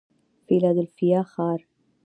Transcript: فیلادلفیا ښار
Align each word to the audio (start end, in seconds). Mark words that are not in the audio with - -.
فیلادلفیا 0.47 1.19
ښار 1.31 1.59